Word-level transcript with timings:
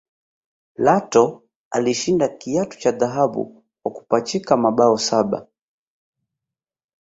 Lato 0.77 1.43
alishinda 1.71 2.27
kiatu 2.27 2.79
cha 2.79 2.91
dhahabu 2.91 3.63
kwa 3.83 3.91
kupachika 3.93 4.57
mabao 4.57 4.97
saba 4.97 5.47